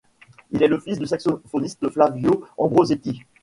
Il 0.49 0.63
est 0.63 0.67
le 0.67 0.79
fils 0.79 0.97
du 0.97 1.05
saxophoniste 1.05 1.87
Flavio 1.91 2.43
Ambrosetti. 2.57 3.21